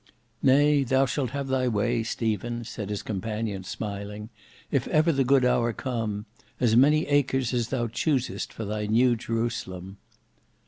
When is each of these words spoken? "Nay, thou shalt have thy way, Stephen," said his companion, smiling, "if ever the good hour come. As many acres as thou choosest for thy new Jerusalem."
"Nay, 0.41 0.83
thou 0.83 1.05
shalt 1.05 1.29
have 1.29 1.47
thy 1.47 1.67
way, 1.67 2.01
Stephen," 2.01 2.63
said 2.63 2.89
his 2.89 3.03
companion, 3.03 3.63
smiling, 3.63 4.29
"if 4.71 4.87
ever 4.87 5.11
the 5.11 5.23
good 5.23 5.45
hour 5.45 5.73
come. 5.73 6.25
As 6.59 6.75
many 6.75 7.05
acres 7.05 7.53
as 7.53 7.67
thou 7.67 7.85
choosest 7.85 8.51
for 8.51 8.65
thy 8.65 8.87
new 8.87 9.15
Jerusalem." 9.15 9.97